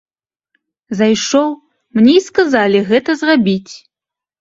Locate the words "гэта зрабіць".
2.91-3.71